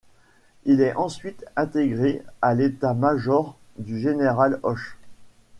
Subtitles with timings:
[0.65, 4.97] Il est ensuite intégré à l'état-major du général Hoche.